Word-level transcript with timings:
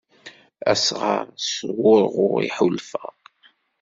Asɣar 0.71 1.25
s 1.49 1.51
wurɣu 1.79 2.27
iḥulfa. 2.47 3.05